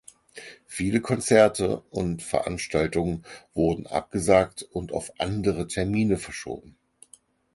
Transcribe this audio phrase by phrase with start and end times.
[0.65, 6.75] Viele Konzerte und Veranstaltungen wurden abgesagt und auf andere Termine verschoben.